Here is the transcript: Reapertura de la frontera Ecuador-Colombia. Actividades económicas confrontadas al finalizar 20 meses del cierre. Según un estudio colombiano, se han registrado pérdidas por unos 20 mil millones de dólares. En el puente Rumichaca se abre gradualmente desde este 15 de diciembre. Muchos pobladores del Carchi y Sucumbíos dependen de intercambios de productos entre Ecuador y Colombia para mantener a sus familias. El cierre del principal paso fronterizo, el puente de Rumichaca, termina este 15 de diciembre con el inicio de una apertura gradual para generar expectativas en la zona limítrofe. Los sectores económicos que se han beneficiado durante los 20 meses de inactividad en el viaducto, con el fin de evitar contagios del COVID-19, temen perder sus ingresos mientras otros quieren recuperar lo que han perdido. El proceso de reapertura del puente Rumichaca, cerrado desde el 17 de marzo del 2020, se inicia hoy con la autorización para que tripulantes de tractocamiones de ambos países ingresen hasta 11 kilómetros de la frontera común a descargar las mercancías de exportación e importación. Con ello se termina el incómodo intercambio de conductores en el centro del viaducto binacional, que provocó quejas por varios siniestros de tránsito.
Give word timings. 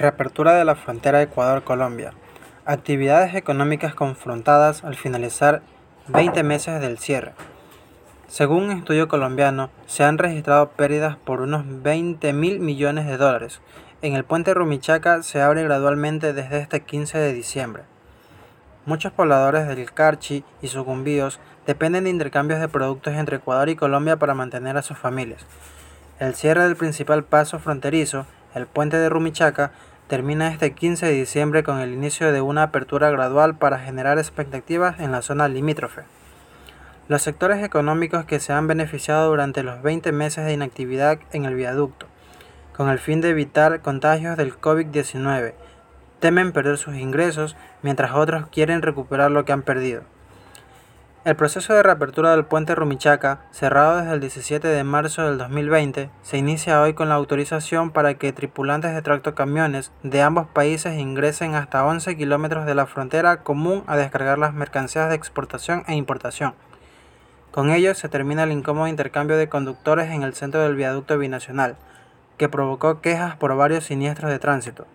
Reapertura 0.00 0.54
de 0.54 0.64
la 0.64 0.76
frontera 0.76 1.20
Ecuador-Colombia. 1.20 2.14
Actividades 2.64 3.34
económicas 3.34 3.94
confrontadas 3.94 4.82
al 4.82 4.94
finalizar 4.94 5.60
20 6.08 6.42
meses 6.42 6.80
del 6.80 6.96
cierre. 6.96 7.34
Según 8.26 8.62
un 8.62 8.70
estudio 8.70 9.08
colombiano, 9.08 9.68
se 9.84 10.02
han 10.04 10.16
registrado 10.16 10.70
pérdidas 10.70 11.16
por 11.16 11.42
unos 11.42 11.82
20 11.82 12.32
mil 12.32 12.60
millones 12.60 13.04
de 13.04 13.18
dólares. 13.18 13.60
En 14.00 14.14
el 14.14 14.24
puente 14.24 14.54
Rumichaca 14.54 15.22
se 15.22 15.42
abre 15.42 15.64
gradualmente 15.64 16.32
desde 16.32 16.60
este 16.60 16.80
15 16.80 17.18
de 17.18 17.34
diciembre. 17.34 17.82
Muchos 18.86 19.12
pobladores 19.12 19.68
del 19.68 19.92
Carchi 19.92 20.44
y 20.62 20.68
Sucumbíos 20.68 21.40
dependen 21.66 22.04
de 22.04 22.10
intercambios 22.10 22.60
de 22.60 22.68
productos 22.68 23.12
entre 23.12 23.36
Ecuador 23.36 23.68
y 23.68 23.76
Colombia 23.76 24.16
para 24.16 24.32
mantener 24.32 24.78
a 24.78 24.82
sus 24.82 24.96
familias. 24.96 25.44
El 26.18 26.34
cierre 26.34 26.64
del 26.64 26.76
principal 26.76 27.22
paso 27.22 27.58
fronterizo, 27.58 28.24
el 28.54 28.66
puente 28.66 28.96
de 28.96 29.08
Rumichaca, 29.08 29.72
termina 30.08 30.48
este 30.48 30.72
15 30.72 31.06
de 31.06 31.12
diciembre 31.12 31.62
con 31.62 31.78
el 31.78 31.92
inicio 31.92 32.32
de 32.32 32.40
una 32.40 32.64
apertura 32.64 33.10
gradual 33.10 33.56
para 33.56 33.78
generar 33.78 34.18
expectativas 34.18 34.98
en 34.98 35.12
la 35.12 35.22
zona 35.22 35.46
limítrofe. 35.48 36.02
Los 37.06 37.22
sectores 37.22 37.62
económicos 37.62 38.24
que 38.24 38.40
se 38.40 38.52
han 38.52 38.66
beneficiado 38.66 39.28
durante 39.28 39.62
los 39.62 39.82
20 39.82 40.12
meses 40.12 40.44
de 40.44 40.52
inactividad 40.52 41.18
en 41.32 41.44
el 41.44 41.54
viaducto, 41.54 42.06
con 42.76 42.88
el 42.88 42.98
fin 42.98 43.20
de 43.20 43.30
evitar 43.30 43.82
contagios 43.82 44.36
del 44.36 44.58
COVID-19, 44.58 45.54
temen 46.18 46.52
perder 46.52 46.76
sus 46.76 46.96
ingresos 46.96 47.56
mientras 47.82 48.12
otros 48.12 48.46
quieren 48.48 48.82
recuperar 48.82 49.30
lo 49.30 49.44
que 49.44 49.52
han 49.52 49.62
perdido. 49.62 50.02
El 51.22 51.36
proceso 51.36 51.74
de 51.74 51.82
reapertura 51.82 52.30
del 52.30 52.46
puente 52.46 52.74
Rumichaca, 52.74 53.40
cerrado 53.50 53.98
desde 53.98 54.14
el 54.14 54.20
17 54.20 54.66
de 54.66 54.84
marzo 54.84 55.22
del 55.22 55.36
2020, 55.36 56.08
se 56.22 56.38
inicia 56.38 56.80
hoy 56.80 56.94
con 56.94 57.10
la 57.10 57.16
autorización 57.16 57.90
para 57.90 58.14
que 58.14 58.32
tripulantes 58.32 58.94
de 58.94 59.02
tractocamiones 59.02 59.92
de 60.02 60.22
ambos 60.22 60.46
países 60.46 60.98
ingresen 60.98 61.54
hasta 61.56 61.84
11 61.84 62.16
kilómetros 62.16 62.64
de 62.64 62.74
la 62.74 62.86
frontera 62.86 63.42
común 63.42 63.84
a 63.86 63.98
descargar 63.98 64.38
las 64.38 64.54
mercancías 64.54 65.10
de 65.10 65.14
exportación 65.14 65.84
e 65.88 65.94
importación. 65.94 66.54
Con 67.50 67.68
ello 67.68 67.94
se 67.94 68.08
termina 68.08 68.44
el 68.44 68.52
incómodo 68.52 68.88
intercambio 68.88 69.36
de 69.36 69.50
conductores 69.50 70.10
en 70.12 70.22
el 70.22 70.32
centro 70.32 70.62
del 70.62 70.74
viaducto 70.74 71.18
binacional, 71.18 71.76
que 72.38 72.48
provocó 72.48 73.02
quejas 73.02 73.36
por 73.36 73.54
varios 73.56 73.84
siniestros 73.84 74.30
de 74.30 74.38
tránsito. 74.38 74.86